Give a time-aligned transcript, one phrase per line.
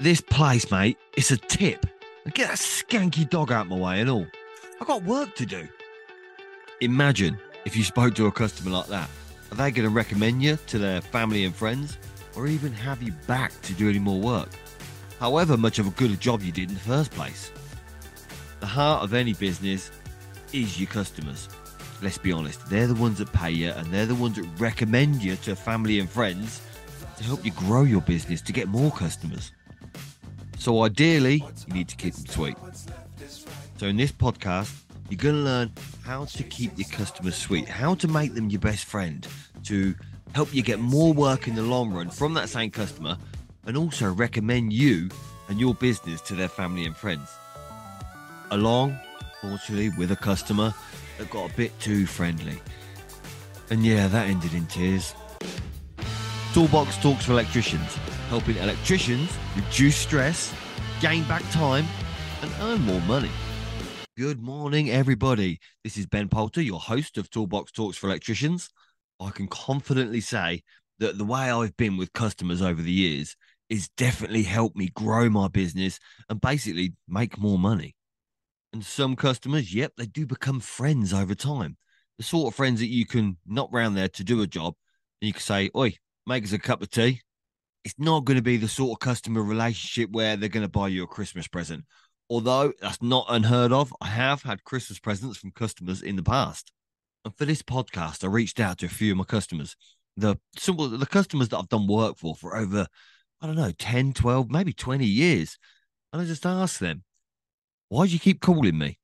[0.00, 1.84] This place, mate, it's a tip.
[2.32, 4.26] Get that skanky dog out my way and all.
[4.80, 5.68] I got work to do.
[6.80, 9.10] Imagine if you spoke to a customer like that.
[9.52, 11.98] Are they going to recommend you to their family and friends
[12.34, 14.48] or even have you back to do any more work?
[15.18, 17.52] However much of a good job you did in the first place.
[18.60, 19.90] The heart of any business
[20.54, 21.46] is your customers.
[22.00, 25.22] Let's be honest, they're the ones that pay you and they're the ones that recommend
[25.22, 26.62] you to family and friends
[27.18, 29.52] to help you grow your business to get more customers.
[30.60, 32.56] So ideally, you need to keep them sweet.
[33.78, 35.72] So in this podcast, you're going to learn
[36.04, 39.26] how to keep your customers sweet, how to make them your best friend,
[39.64, 39.94] to
[40.34, 43.16] help you get more work in the long run from that same customer,
[43.64, 45.08] and also recommend you
[45.48, 47.30] and your business to their family and friends.
[48.50, 48.98] Along,
[49.40, 50.74] fortunately, with a customer
[51.16, 52.60] that got a bit too friendly.
[53.70, 55.14] And yeah, that ended in tears.
[56.52, 57.94] Toolbox Talks for Electricians,
[58.28, 60.52] helping electricians reduce stress,
[61.00, 61.86] gain back time,
[62.42, 63.30] and earn more money.
[64.16, 65.60] Good morning, everybody.
[65.84, 68.68] This is Ben Poulter, your host of Toolbox Talks for Electricians.
[69.20, 70.64] I can confidently say
[70.98, 73.36] that the way I've been with customers over the years
[73.68, 77.94] is definitely helped me grow my business and basically make more money.
[78.72, 81.76] And some customers, yep, they do become friends over time.
[82.18, 84.74] The sort of friends that you can knock round there to do a job
[85.22, 85.94] and you can say, Oi,
[86.26, 87.20] make us a cup of tea.
[87.84, 90.88] It's not going to be the sort of customer relationship where they're going to buy
[90.88, 91.84] you a Christmas present.
[92.28, 96.70] Although that's not unheard of, I have had Christmas presents from customers in the past.
[97.24, 99.76] And for this podcast, I reached out to a few of my customers,
[100.16, 102.86] the simple the customers that I've done work for for over,
[103.40, 105.58] I don't know, 10, 12, maybe 20 years.
[106.12, 107.02] And I just asked them,
[107.88, 108.98] why do you keep calling me?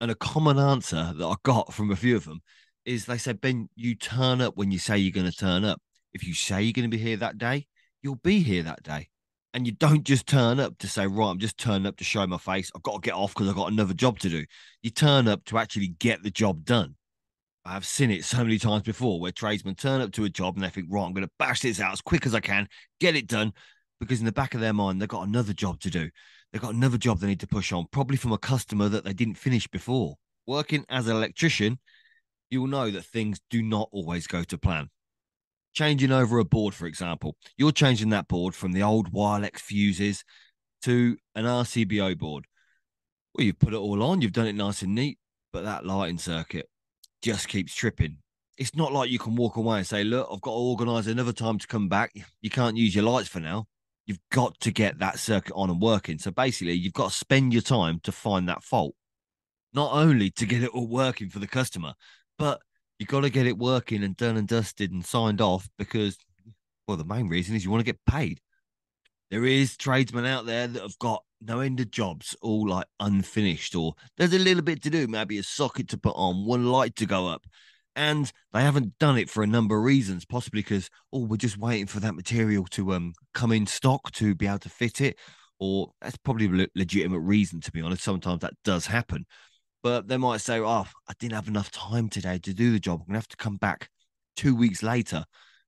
[0.00, 2.40] And a common answer that I got from a few of them
[2.84, 5.80] is they said, Ben, you turn up when you say you're going to turn up.
[6.14, 7.66] If you say you're going to be here that day,
[8.00, 9.08] you'll be here that day.
[9.52, 12.26] And you don't just turn up to say, right, I'm just turning up to show
[12.26, 12.70] my face.
[12.74, 14.44] I've got to get off because I've got another job to do.
[14.82, 16.96] You turn up to actually get the job done.
[17.64, 20.64] I've seen it so many times before where tradesmen turn up to a job and
[20.64, 22.68] they think, right, I'm going to bash this out as quick as I can,
[23.00, 23.52] get it done,
[24.00, 26.10] because in the back of their mind, they've got another job to do.
[26.52, 29.14] They've got another job they need to push on, probably from a customer that they
[29.14, 30.16] didn't finish before.
[30.46, 31.78] Working as an electrician,
[32.50, 34.90] you'll know that things do not always go to plan
[35.74, 40.24] changing over a board, for example, you're changing that board from the old Wylex fuses
[40.82, 42.46] to an RCBO board.
[43.34, 45.18] Well, you've put it all on, you've done it nice and neat,
[45.52, 46.68] but that lighting circuit
[47.22, 48.18] just keeps tripping.
[48.56, 51.32] It's not like you can walk away and say, Look, I've got to organize another
[51.32, 52.12] time to come back.
[52.40, 53.66] You can't use your lights for now.
[54.06, 56.18] You've got to get that circuit on and working.
[56.18, 58.94] So basically, you've got to spend your time to find that fault,
[59.72, 61.94] not only to get it all working for the customer,
[62.38, 62.60] but
[62.98, 66.16] you got to get it working and done and dusted and signed off because,
[66.86, 68.40] well, the main reason is you want to get paid.
[69.30, 73.74] There is tradesmen out there that have got no end of jobs, all like unfinished,
[73.74, 76.94] or there's a little bit to do, maybe a socket to put on, one light
[76.96, 77.44] to go up.
[77.96, 81.58] And they haven't done it for a number of reasons, possibly because, oh, we're just
[81.58, 85.18] waiting for that material to um come in stock to be able to fit it.
[85.60, 88.02] Or that's probably a legitimate reason, to be honest.
[88.02, 89.26] Sometimes that does happen
[89.84, 93.00] but they might say, "Oh, I didn't have enough time today to do the job.
[93.00, 93.90] I'm gonna have to come back
[94.34, 95.26] two weeks later."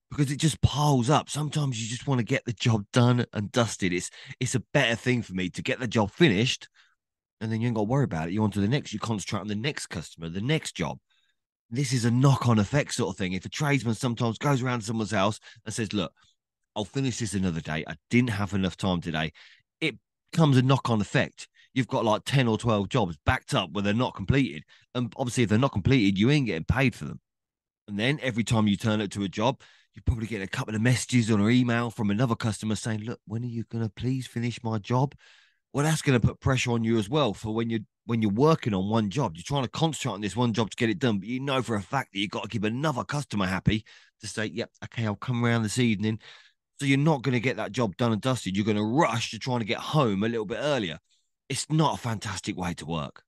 [0.09, 1.29] Because it just piles up.
[1.29, 3.93] Sometimes you just want to get the job done and dusted.
[3.93, 6.67] It's it's a better thing for me to get the job finished,
[7.39, 8.33] and then you ain't got to worry about it.
[8.33, 8.91] You on to the next.
[8.91, 10.97] You concentrate on the next customer, the next job.
[11.69, 13.33] This is a knock-on effect sort of thing.
[13.33, 16.11] If a tradesman sometimes goes around someone's house and says, "Look,
[16.75, 17.83] I'll finish this another day.
[17.85, 19.31] I didn't have enough time today,"
[19.79, 19.99] it
[20.33, 23.93] comes a knock-on effect you've got like 10 or 12 jobs backed up where they're
[23.93, 24.63] not completed.
[24.95, 27.19] And obviously, if they're not completed, you ain't getting paid for them.
[27.87, 29.61] And then every time you turn it to a job,
[29.93, 33.19] you're probably get a couple of messages or an email from another customer saying, Look,
[33.27, 35.13] when are you going to please finish my job?
[35.71, 38.31] Well, that's going to put pressure on you as well for when you're when you're
[38.31, 40.97] working on one job, you're trying to concentrate on this one job to get it
[40.97, 43.85] done, but you know for a fact that you've got to keep another customer happy
[44.21, 46.19] to say, Yep, okay, I'll come around this evening.
[46.79, 48.55] So you're not going to get that job done and dusted.
[48.55, 50.99] You're going to rush to trying to get home a little bit earlier
[51.49, 53.23] it's not a fantastic way to work.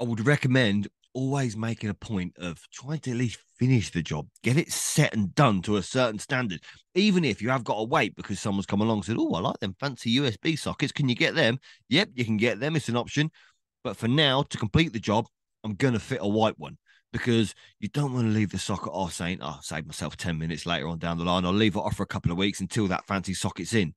[0.00, 4.26] I would recommend always making a point of trying to at least finish the job,
[4.42, 6.60] get it set and done to a certain standard.
[6.94, 9.40] Even if you have got to wait because someone's come along and said, Oh, I
[9.40, 10.92] like them fancy USB sockets.
[10.92, 11.58] Can you get them?
[11.88, 12.76] Yep, you can get them.
[12.76, 13.30] It's an option.
[13.84, 15.26] But for now, to complete the job,
[15.64, 16.78] I'm going to fit a white one
[17.12, 20.38] because you don't want to leave the socket off saying, Oh, I'll save myself 10
[20.38, 21.44] minutes later on down the line.
[21.44, 23.94] I'll leave it off for a couple of weeks until that fancy socket's in.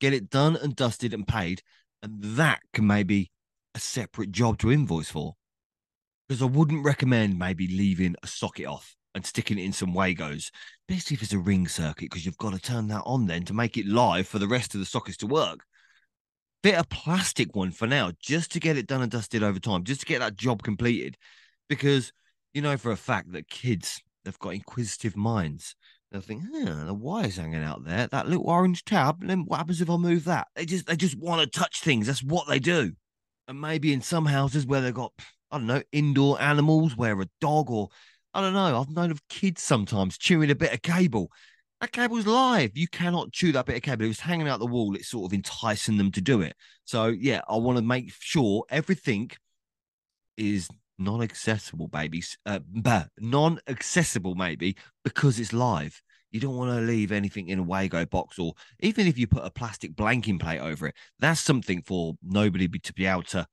[0.00, 1.62] Get it done and dusted and paid
[2.02, 3.30] and that can maybe
[3.74, 5.34] a separate job to invoice for.
[6.28, 10.50] Because I wouldn't recommend maybe leaving a socket off and sticking it in some Wagos,
[10.88, 13.54] especially if it's a ring circuit, because you've got to turn that on then to
[13.54, 15.64] make it live for the rest of the sockets to work.
[16.62, 19.82] Fit a plastic one for now, just to get it done and dusted over time,
[19.82, 21.16] just to get that job completed.
[21.68, 22.12] Because
[22.54, 25.74] you know for a fact that kids, they've got inquisitive minds.
[26.10, 29.24] They'll think, huh, the wire's hanging out there, that little orange tab.
[29.24, 30.48] Then what happens if I move that?
[30.56, 32.06] They just they just want to touch things.
[32.06, 32.92] That's what they do.
[33.46, 35.12] And maybe in some houses where they've got,
[35.50, 37.88] I don't know, indoor animals, where a dog or
[38.34, 41.30] I don't know, I've known of kids sometimes chewing a bit of cable.
[41.80, 42.76] That cable's live.
[42.76, 44.04] You cannot chew that bit of cable.
[44.04, 44.94] It was hanging out the wall.
[44.96, 46.54] It's sort of enticing them to do it.
[46.84, 49.30] So yeah, I want to make sure everything
[50.36, 50.68] is
[51.00, 52.38] non-accessible, babies.
[52.46, 52.60] Uh,
[53.18, 56.00] non-accessible, maybe because it's live.
[56.30, 59.44] You don't want to leave anything in a Wago box, or even if you put
[59.44, 63.46] a plastic blanking plate over it, that's something for nobody to be able to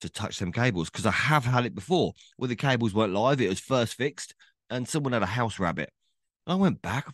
[0.00, 0.90] to touch them cables.
[0.90, 4.34] Because I have had it before where the cables weren't live; it was first fixed,
[4.70, 5.90] and someone had a house rabbit.
[6.46, 7.06] And I went back.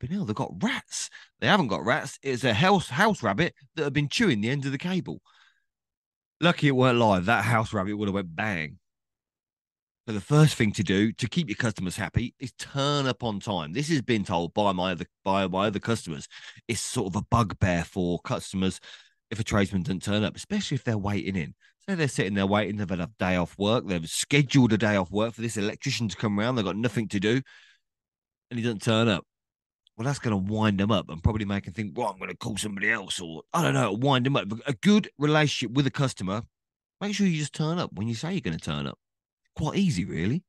[0.00, 1.08] But hell, they've got rats.
[1.40, 2.18] They haven't got rats.
[2.22, 5.20] It's a house house rabbit that have been chewing the end of the cable.
[6.40, 7.26] Lucky it weren't live.
[7.26, 8.78] That house rabbit would have went bang.
[10.08, 13.40] So the first thing to do to keep your customers happy is turn up on
[13.40, 13.74] time.
[13.74, 16.26] This has been told by my other by my other customers.
[16.66, 18.80] It's sort of a bugbear for customers
[19.30, 21.54] if a tradesman doesn't turn up, especially if they're waiting in.
[21.86, 24.96] So they're sitting there waiting, they've had a day off work, they've scheduled a day
[24.96, 27.42] off work for this electrician to come around, they've got nothing to do,
[28.50, 29.26] and he doesn't turn up.
[29.98, 32.30] Well, that's going to wind them up and probably make them think, well, I'm going
[32.30, 34.46] to call somebody else, or I don't know, wind them up.
[34.66, 36.44] A good relationship with a customer,
[36.98, 38.98] make sure you just turn up when you say you're going to turn up
[39.58, 40.44] quite easy, really.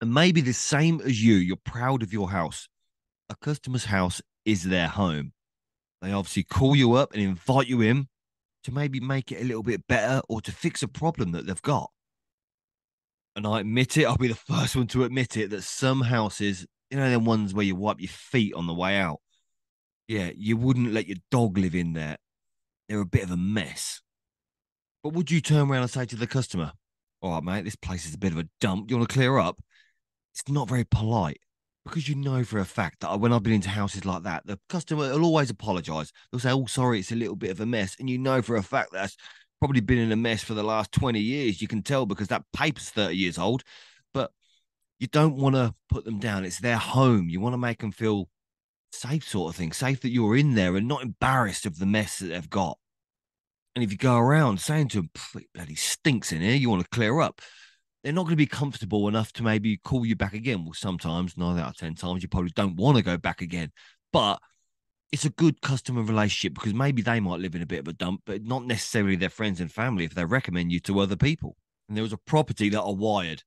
[0.00, 2.68] And maybe the same as you, you're proud of your house.
[3.28, 5.32] A customer's house is their home.
[6.00, 8.06] They obviously call you up and invite you in
[8.62, 11.62] to maybe make it a little bit better or to fix a problem that they've
[11.62, 11.90] got.
[13.34, 16.66] And I admit it, I'll be the first one to admit it that some houses,
[16.90, 19.20] you know, the ones where you wipe your feet on the way out.
[20.06, 22.16] Yeah, you wouldn't let your dog live in there.
[22.88, 24.00] They're a bit of a mess.
[25.02, 26.72] But would you turn around and say to the customer,
[27.20, 28.90] all right, mate, this place is a bit of a dump.
[28.90, 29.60] You want to clear up?
[30.32, 31.40] It's not very polite
[31.84, 34.58] because you know for a fact that when I've been into houses like that, the
[34.68, 36.12] customer will always apologize.
[36.30, 37.96] They'll say, Oh, sorry, it's a little bit of a mess.
[37.98, 39.16] And you know for a fact that's
[39.58, 41.60] probably been in a mess for the last 20 years.
[41.60, 43.64] You can tell because that paper's 30 years old,
[44.14, 44.30] but
[44.98, 46.44] you don't want to put them down.
[46.44, 47.28] It's their home.
[47.28, 48.28] You want to make them feel
[48.92, 52.18] safe, sort of thing, safe that you're in there and not embarrassed of the mess
[52.18, 52.77] that they've got.
[53.74, 55.10] And if you go around saying to them,
[55.54, 57.40] bloody stinks in here, you want to clear up,
[58.02, 60.64] they're not going to be comfortable enough to maybe call you back again.
[60.64, 63.70] Well, sometimes, nine out of 10 times, you probably don't want to go back again.
[64.12, 64.40] But
[65.10, 67.92] it's a good customer relationship because maybe they might live in a bit of a
[67.92, 71.56] dump, but not necessarily their friends and family if they recommend you to other people.
[71.88, 73.42] And there was a property that I wired.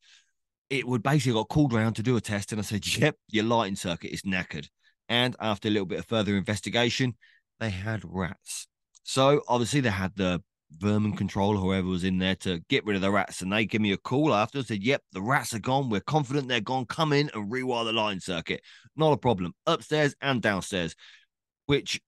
[0.69, 3.45] It would basically got called around to do a test, and I said, Yep, your
[3.45, 4.67] lighting circuit is knackered.
[5.07, 7.15] And after a little bit of further investigation,
[7.59, 8.67] they had rats.
[9.03, 10.41] So obviously they had the
[10.77, 13.41] vermin control, whoever was in there to get rid of the rats.
[13.41, 15.89] And they give me a call after and said, Yep, the rats are gone.
[15.89, 16.85] We're confident they're gone.
[16.85, 18.61] Come in and rewire the line circuit.
[18.95, 19.53] Not a problem.
[19.65, 20.95] Upstairs and downstairs,
[21.65, 21.99] which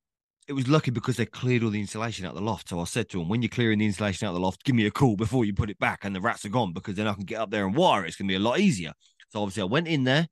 [0.47, 2.69] it was lucky because they cleared all the insulation out the loft.
[2.69, 4.85] So I said to them, when you're clearing the insulation out the loft, give me
[4.85, 7.13] a call before you put it back and the rats are gone because then I
[7.13, 8.09] can get up there and wire it.
[8.09, 8.93] It's going to be a lot easier.
[9.29, 10.27] So obviously I went in there,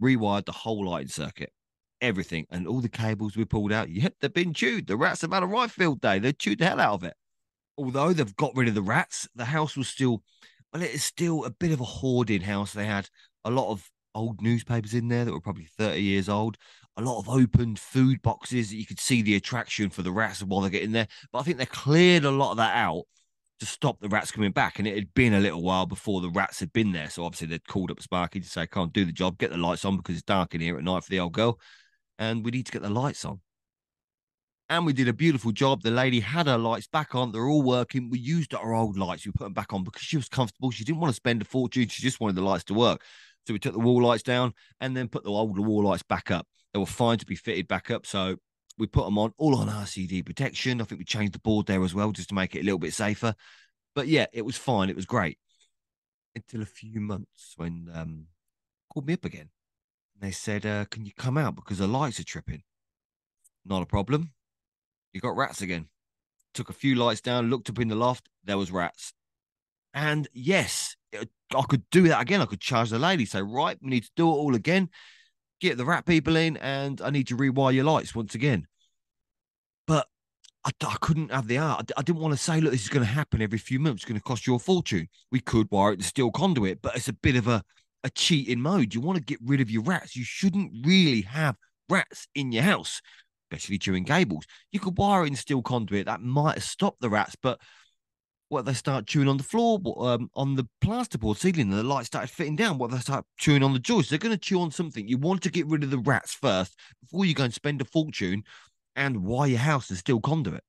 [0.00, 1.50] rewired the whole lighting circuit
[2.00, 2.46] everything.
[2.50, 4.86] And all the cables we pulled out, yep, they've been chewed.
[4.86, 6.18] The rats have had a right field day.
[6.18, 7.14] They chewed the hell out of it.
[7.78, 10.22] Although they've got rid of the rats, the house was still,
[10.72, 12.72] well, it is still a bit of a hoarded house.
[12.72, 13.08] They had
[13.44, 16.56] a lot of old newspapers in there that were probably 30 years old,
[16.96, 20.42] a lot of opened food boxes that you could see the attraction for the rats
[20.42, 21.08] while they're getting there.
[21.30, 23.04] But I think they cleared a lot of that out
[23.60, 24.78] to stop the rats coming back.
[24.78, 27.10] And it had been a little while before the rats had been there.
[27.10, 29.84] So obviously they'd called up Sparky to say, can't do the job, get the lights
[29.84, 31.58] on because it's dark in here at night for the old girl
[32.18, 33.40] and we need to get the lights on.
[34.68, 35.82] And we did a beautiful job.
[35.82, 37.30] The lady had her lights back on.
[37.30, 38.10] They're all working.
[38.10, 39.24] We used our old lights.
[39.24, 40.72] We put them back on because she was comfortable.
[40.72, 41.86] She didn't want to spend a fortune.
[41.86, 43.02] She just wanted the lights to work.
[43.46, 46.32] So we took the wall lights down and then put the old wall lights back
[46.32, 46.48] up.
[46.72, 48.06] They were fine to be fitted back up.
[48.06, 48.38] So
[48.76, 50.80] we put them on all on RCD protection.
[50.80, 52.80] I think we changed the board there as well just to make it a little
[52.80, 53.34] bit safer.
[53.94, 54.90] But yeah, it was fine.
[54.90, 55.38] It was great
[56.34, 58.26] until a few months when um
[58.92, 59.48] called me up again
[60.20, 62.62] they said, uh, Can you come out because the lights are tripping?
[63.64, 64.32] Not a problem.
[65.12, 65.88] You got rats again.
[66.54, 69.12] Took a few lights down, looked up in the loft, there was rats.
[69.92, 72.40] And yes, I could do that again.
[72.40, 74.88] I could charge the lady, say, Right, we need to do it all again.
[75.60, 78.66] Get the rat people in, and I need to rewire your lights once again.
[79.86, 80.06] But
[80.64, 81.90] I, I, couldn't have the art.
[81.96, 84.02] I, I didn't want to say, look, this is going to happen every few months.
[84.02, 85.08] It's going to cost you a fortune.
[85.32, 87.62] We could wire it to steel conduit, but it's a bit of a
[88.06, 88.94] a cheating mode.
[88.94, 90.14] You want to get rid of your rats.
[90.14, 91.56] You shouldn't really have
[91.90, 93.02] rats in your house,
[93.50, 94.44] especially chewing cables.
[94.70, 97.60] You could wire in steel conduit that might stop the rats, but
[98.48, 102.06] what they start chewing on the floor, um, on the plasterboard ceiling, and the light
[102.06, 102.78] started fitting down.
[102.78, 105.08] What they start chewing on the joists, they're going to chew on something.
[105.08, 107.84] You want to get rid of the rats first before you go and spend a
[107.84, 108.44] fortune
[108.94, 110.62] and wire your house in steel conduit.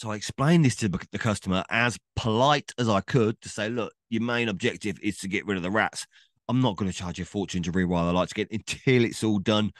[0.00, 3.92] So I explained this to the customer as polite as I could to say, look,
[4.08, 6.06] your main objective is to get rid of the rats.
[6.48, 9.22] I'm not going to charge you a fortune to rewire the lights again until it's
[9.22, 9.72] all done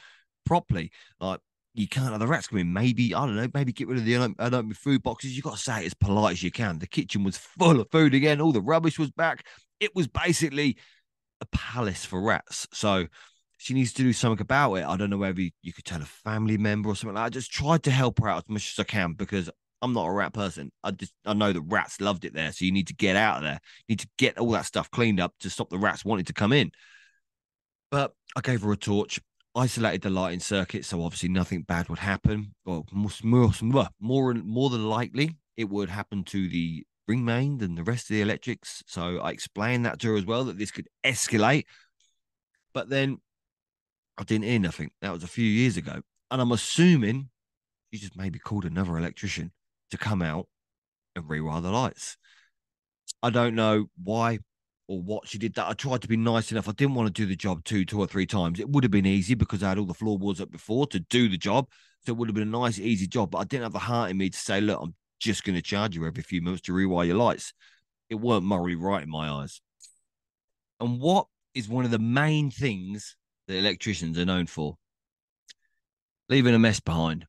[0.45, 0.91] properly.
[1.19, 1.39] Like
[1.73, 2.71] you can't have the rats come in.
[2.71, 3.47] Maybe I don't know.
[3.51, 5.35] Maybe get rid of the unopened food boxes.
[5.35, 6.77] You've got to say it as polite as you can.
[6.77, 8.39] The kitchen was full of food again.
[8.39, 9.47] All the rubbish was back.
[9.79, 10.77] It was basically
[11.41, 12.67] a palace for rats.
[12.71, 13.07] So
[13.57, 14.85] she needs to do something about it.
[14.85, 17.25] I don't know whether you, you could tell a family member or something like.
[17.25, 19.49] I just tried to help her out as much as I can because
[19.81, 20.71] I'm not a rat person.
[20.83, 23.37] I just I know the rats loved it there, so you need to get out
[23.37, 23.59] of there.
[23.87, 26.33] You need to get all that stuff cleaned up to stop the rats wanting to
[26.33, 26.71] come in.
[27.89, 29.19] But I gave her a torch,
[29.55, 32.53] isolated the lighting circuit, so obviously nothing bad would happen.
[32.63, 37.83] Well, more more more, than likely it would happen to the ring main than the
[37.83, 38.83] rest of the electrics.
[38.85, 41.65] So I explained that to her as well that this could escalate.
[42.73, 43.17] But then
[44.17, 44.91] I didn't hear nothing.
[45.01, 47.29] That was a few years ago, and I'm assuming
[47.91, 49.51] she just maybe called another electrician
[49.91, 50.47] to come out
[51.15, 52.17] and rewire the lights.
[53.23, 54.39] I don't know why
[54.87, 55.67] or what she did that.
[55.67, 56.67] I tried to be nice enough.
[56.67, 58.59] I didn't want to do the job two, two or three times.
[58.59, 61.29] It would have been easy because I had all the floorboards up before to do
[61.29, 61.69] the job.
[62.05, 63.31] So it would have been a nice, easy job.
[63.31, 65.61] But I didn't have the heart in me to say, look, I'm just going to
[65.61, 67.53] charge you every few minutes to rewire your lights.
[68.09, 69.61] It weren't morally right in my eyes.
[70.79, 73.15] And what is one of the main things
[73.47, 74.75] that electricians are known for?
[76.27, 77.25] Leaving a mess behind.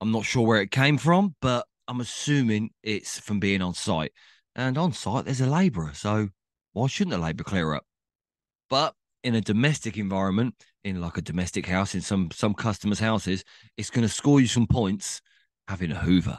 [0.00, 4.12] I'm not sure where it came from, but I'm assuming it's from being on site.
[4.56, 5.92] And on site, there's a labourer.
[5.94, 6.28] So
[6.72, 7.84] why shouldn't a labourer clear up?
[8.70, 13.44] But in a domestic environment, in like a domestic house, in some some customers' houses,
[13.76, 15.20] it's going to score you some points
[15.66, 16.38] having a Hoover,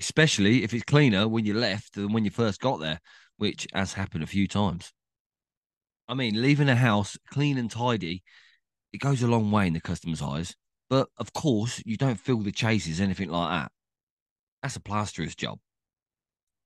[0.00, 3.00] especially if it's cleaner when you left than when you first got there,
[3.36, 4.92] which has happened a few times.
[6.08, 8.22] I mean, leaving a house clean and tidy,
[8.92, 10.54] it goes a long way in the customer's eyes.
[10.88, 13.72] But of course, you don't fill the chases, anything like that.
[14.66, 15.60] That's a plasterer's job.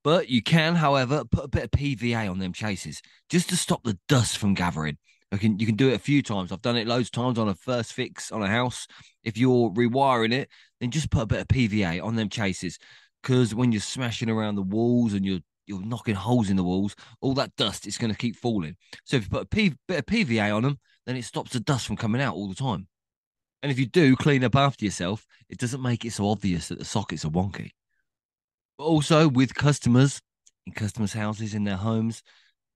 [0.03, 3.83] But you can, however, put a bit of PVA on them chases just to stop
[3.83, 4.97] the dust from gathering.
[5.31, 6.51] You can you can do it a few times.
[6.51, 8.87] I've done it loads of times on a first fix on a house.
[9.23, 12.79] If you're rewiring it, then just put a bit of PVA on them chases.
[13.21, 16.95] Because when you're smashing around the walls and you're you're knocking holes in the walls,
[17.21, 18.77] all that dust is going to keep falling.
[19.05, 21.59] So if you put a P, bit of PVA on them, then it stops the
[21.59, 22.87] dust from coming out all the time.
[23.61, 26.79] And if you do clean up after yourself, it doesn't make it so obvious that
[26.79, 27.71] the sockets are wonky.
[28.77, 30.21] But also with customers
[30.65, 32.23] in customers' houses, in their homes,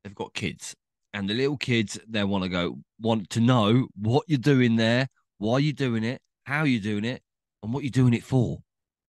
[0.03, 0.75] they've got kids.
[1.13, 5.07] And the little kids, they want to go, want to know what you're doing there,
[5.37, 7.21] why you're doing it, how you're doing it,
[7.63, 8.59] and what you're doing it for.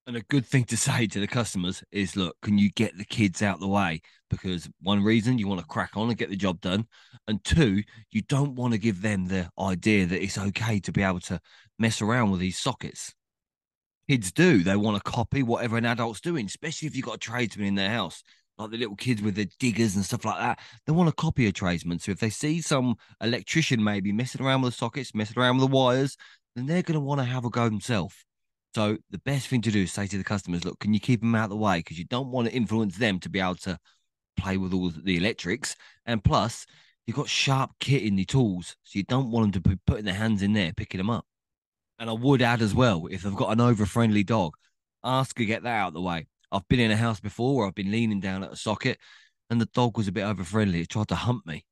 [0.06, 3.04] And a good thing to say to the customers is look, can you get the
[3.04, 4.02] kids out the way?
[4.30, 6.86] Because one reason you want to crack on and get the job done.
[7.26, 11.02] And two, you don't want to give them the idea that it's okay to be
[11.02, 11.40] able to
[11.78, 13.14] mess around with these sockets
[14.08, 14.62] kids do.
[14.62, 17.74] They want to copy whatever an adult's doing, especially if you've got a tradesman in
[17.74, 18.22] their house,
[18.58, 20.58] like the little kids with the diggers and stuff like that.
[20.86, 21.98] They want to copy a tradesman.
[21.98, 25.68] So if they see some electrician maybe messing around with the sockets, messing around with
[25.68, 26.16] the wires,
[26.54, 28.14] then they're going to want to have a go themselves.
[28.74, 31.20] So the best thing to do is say to the customers, look, can you keep
[31.20, 31.78] them out of the way?
[31.78, 33.78] Because you don't want to influence them to be able to
[34.36, 35.76] play with all the electrics.
[36.04, 36.66] And plus,
[37.06, 38.76] you've got sharp kit in the tools.
[38.84, 41.24] So you don't want them to be putting their hands in there, picking them up.
[41.98, 44.54] And I would add as well, if they've got an over friendly dog,
[45.02, 46.26] ask to get that out of the way.
[46.52, 48.98] I've been in a house before where I've been leaning down at a socket
[49.50, 50.80] and the dog was a bit over friendly.
[50.80, 51.64] It tried to hump me.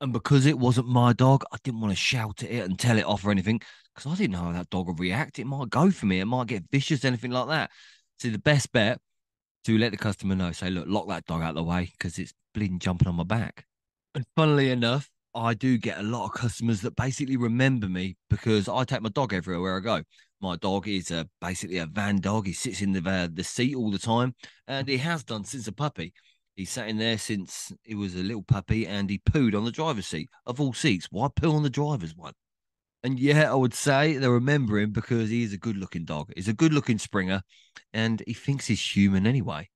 [0.00, 2.98] And because it wasn't my dog, I didn't want to shout at it and tell
[2.98, 3.60] it off or anything
[3.94, 5.38] because I didn't know how that dog would react.
[5.38, 7.70] It might go for me, it might get vicious, anything like that.
[8.18, 8.98] So the best bet
[9.64, 12.18] to let the customer know, say, look, lock that dog out of the way because
[12.18, 13.66] it's bleeding jumping on my back.
[14.14, 18.68] And funnily enough, I do get a lot of customers that basically remember me because
[18.68, 20.02] I take my dog everywhere I go.
[20.40, 22.46] My dog is a, basically a van dog.
[22.46, 24.34] He sits in the uh, the seat all the time,
[24.68, 26.12] and he has done since a puppy.
[26.54, 29.72] He sat in there since he was a little puppy, and he pooed on the
[29.72, 31.08] driver's seat of all seats.
[31.10, 32.34] Why poo on the driver's one?
[33.02, 36.32] And yeah, I would say they remember him because he's a good-looking dog.
[36.36, 37.42] He's a good-looking Springer,
[37.92, 39.68] and he thinks he's human anyway.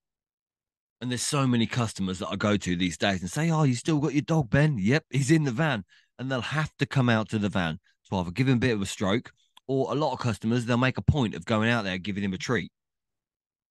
[1.01, 3.75] And there's so many customers that I go to these days and say, Oh, you
[3.75, 4.79] still got your dog, Ben?
[4.79, 5.85] Yep, he's in the van.
[6.19, 7.79] And they'll have to come out to the van
[8.09, 9.33] to either give him a bit of a stroke
[9.69, 12.33] or a lot of customers, they'll make a point of going out there giving him
[12.33, 12.73] a treat.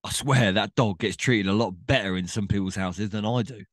[0.03, 3.41] I swear that dog gets treated a lot better in some people's houses than I
[3.41, 3.63] do.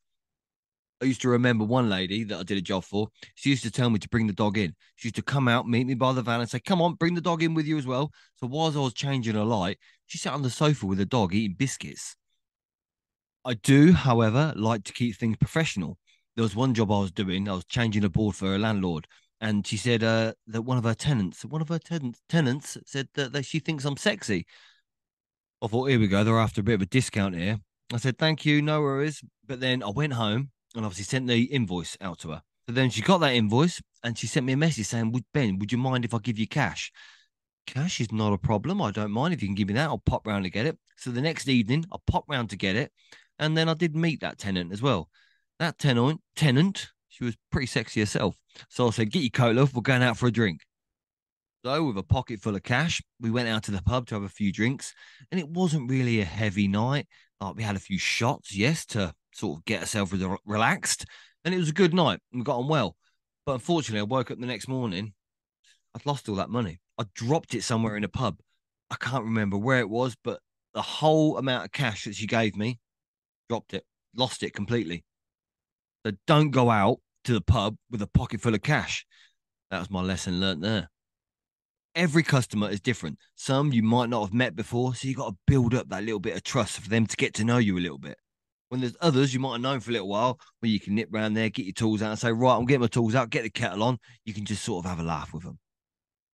[1.02, 3.08] I used to remember one lady that I did a job for.
[3.34, 4.75] She used to tell me to bring the dog in.
[4.96, 7.14] She used to come out, meet me by the van, and say, "Come on, bring
[7.14, 10.16] the dog in with you as well." So whilst I was changing a light, she
[10.16, 12.16] sat on the sofa with the dog eating biscuits.
[13.44, 15.98] I do, however, like to keep things professional.
[16.36, 17.48] There was one job I was doing.
[17.48, 19.06] I was changing a board for a landlord,
[19.40, 23.08] and she said uh, that one of her tenants, one of her ten- tenants, said
[23.14, 24.46] that, that she thinks I'm sexy.
[25.62, 26.24] I thought, here we go.
[26.24, 27.58] They're after a bit of a discount here.
[27.92, 29.22] I said, thank you, no worries.
[29.46, 32.42] But then I went home and obviously sent the invoice out to her.
[32.66, 35.58] So then she got that invoice and she sent me a message saying, would Ben,
[35.58, 36.90] would you mind if I give you cash?
[37.66, 38.82] Cash is not a problem.
[38.82, 39.88] I don't mind if you can give me that.
[39.88, 40.78] I'll pop round to get it.
[40.96, 42.90] So the next evening, I pop round to get it.
[43.38, 45.09] And then I did meet that tenant as well.
[45.59, 48.37] That tenant, tenant, she was pretty sexy herself.
[48.69, 49.75] So I said, get your coat off.
[49.75, 50.61] We're going out for a drink.
[51.64, 54.23] So, with a pocket full of cash, we went out to the pub to have
[54.23, 54.93] a few drinks,
[55.31, 57.07] and it wasn't really a heavy night.
[57.41, 61.07] Like we had a few shots, yes, to sort of get ourselves re- relaxed,
[61.43, 62.21] and it was a good night.
[62.35, 62.97] We got on well,
[63.47, 65.14] but unfortunately, I woke up the next morning.
[65.95, 66.81] I'd lost all that money.
[66.99, 68.37] I dropped it somewhere in a pub.
[68.91, 70.41] I can't remember where it was, but
[70.75, 72.79] the whole amount of cash that she gave me,
[73.48, 73.84] dropped it,
[74.14, 75.04] lost it completely.
[76.04, 79.06] So don't go out to the pub with a pocket full of cash.
[79.70, 80.88] That was my lesson learned there
[81.94, 83.18] every customer is different.
[83.36, 86.20] Some you might not have met before, so you got to build up that little
[86.20, 88.18] bit of trust for them to get to know you a little bit.
[88.68, 91.12] When there's others you might have known for a little while, where you can nip
[91.12, 93.42] around there, get your tools out, and say, "Right, I'm getting my tools out, get
[93.42, 95.58] the kettle on." You can just sort of have a laugh with them.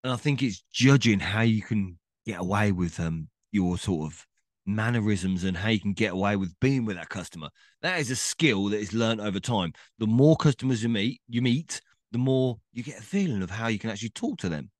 [0.04, 4.26] And I think it's judging how you can get away with um your sort of
[4.74, 7.48] mannerisms and how you can get away with being with that customer.
[7.82, 9.72] That is a skill that is learned over time.
[9.98, 11.80] The more customers you meet, you meet,
[12.12, 14.70] the more you get a feeling of how you can actually talk to them.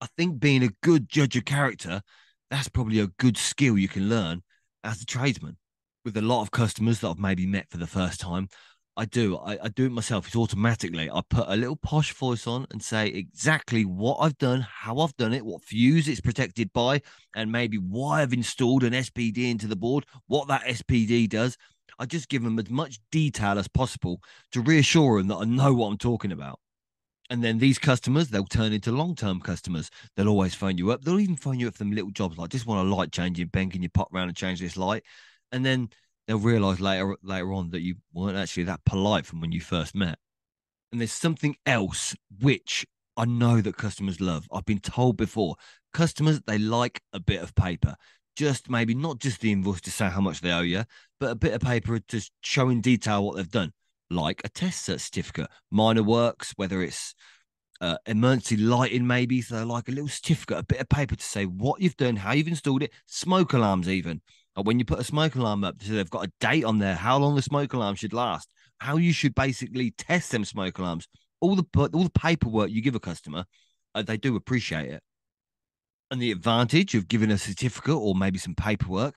[0.00, 2.02] I think being a good judge of character,
[2.50, 4.42] that's probably a good skill you can learn
[4.84, 5.56] as a tradesman.
[6.04, 8.48] With a lot of customers that I've maybe met for the first time,
[8.96, 9.38] I do.
[9.38, 10.26] I, I, do it myself.
[10.26, 11.10] It's automatically.
[11.10, 15.16] I put a little posh voice on and say exactly what I've done, how I've
[15.16, 17.00] done it, what fuse it's protected by,
[17.34, 21.56] and maybe why I've installed an SPD into the board, what that SPD does.
[21.98, 24.20] I just give them as much detail as possible
[24.52, 26.58] to reassure them that I know what I'm talking about.
[27.30, 29.88] And then these customers, they'll turn into long term customers.
[30.16, 31.02] They'll always phone you up.
[31.02, 33.46] They'll even phone you up for them little jobs like just want a light changing,
[33.46, 35.02] Ben, can you pop around and change this light?
[35.50, 35.88] And then
[36.26, 39.94] they'll realize later later on that you weren't actually that polite from when you first
[39.94, 40.18] met.
[40.90, 44.46] And there's something else which I know that customers love.
[44.52, 45.56] I've been told before,
[45.92, 47.96] customers they like a bit of paper.
[48.34, 50.84] Just maybe not just the invoice to say how much they owe you,
[51.20, 53.72] but a bit of paper to show in detail what they've done
[54.12, 57.14] like a test certificate, minor works, whether it's
[57.80, 59.40] uh, emergency lighting, maybe.
[59.42, 62.32] So, like a little certificate, a bit of paper to say what you've done, how
[62.32, 64.20] you've installed it, smoke alarms, even.
[64.54, 67.16] When you put a smoke alarm up, so they've got a date on there, how
[67.18, 71.08] long the smoke alarm should last, how you should basically test them smoke alarms.
[71.40, 73.44] All the all the paperwork you give a customer,
[73.94, 75.02] uh, they do appreciate it.
[76.10, 79.14] And the advantage of giving a certificate or maybe some paperwork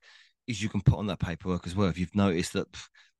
[0.48, 1.90] is you can put on that paperwork as well.
[1.90, 2.68] If you've noticed that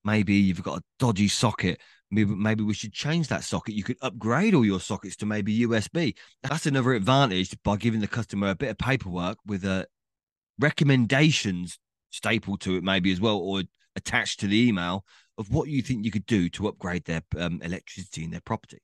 [0.06, 3.98] maybe you've got a dodgy socket maybe, maybe we should change that socket you could
[4.02, 8.56] upgrade all your sockets to maybe usb that's another advantage by giving the customer a
[8.56, 9.86] bit of paperwork with a
[10.60, 11.80] recommendations
[12.16, 13.64] stapled to it maybe as well or
[13.96, 15.06] attached to the email
[15.38, 18.80] of what you think you could do to upgrade their um, electricity in their property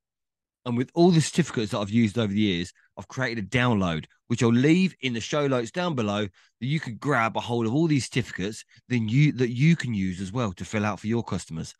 [0.65, 4.05] and with all the certificates that I've used over the years, I've created a download,
[4.27, 7.65] which I'll leave in the show notes down below that you could grab a hold
[7.65, 10.99] of all these certificates, then you that you can use as well to fill out
[10.99, 11.73] for your customers.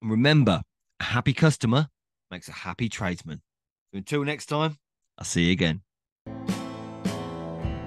[0.00, 0.62] And remember,
[1.00, 1.88] a happy customer
[2.30, 3.42] makes a happy tradesman.
[3.92, 4.78] Until next time,
[5.18, 5.82] I'll see you again.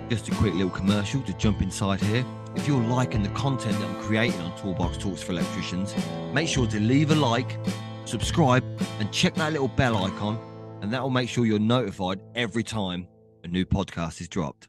[0.09, 2.25] Just a quick little commercial to jump inside here.
[2.55, 5.95] If you're liking the content that I'm creating on Toolbox Talks for Electricians,
[6.33, 7.57] make sure to leave a like
[8.05, 8.63] subscribe,
[8.99, 10.37] and check that little bell icon,
[10.81, 13.07] and that will make sure you're notified every time
[13.43, 14.67] a new podcast is dropped.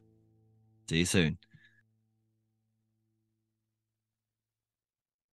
[0.89, 1.37] See you soon.